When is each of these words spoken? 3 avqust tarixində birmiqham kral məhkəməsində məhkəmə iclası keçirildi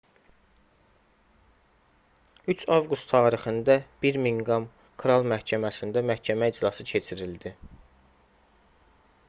3 2.51 2.63
avqust 2.77 3.11
tarixində 3.11 3.75
birmiqham 4.05 4.65
kral 5.03 5.29
məhkəməsində 5.33 6.03
məhkəmə 6.13 6.49
iclası 6.55 6.87
keçirildi 6.93 7.53